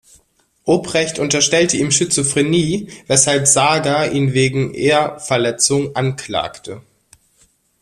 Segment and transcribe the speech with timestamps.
[0.63, 6.81] Oprecht unterstellte ihm Schizophrenie, weshalb Sager ihn wegen Ehrverletzung anklagte.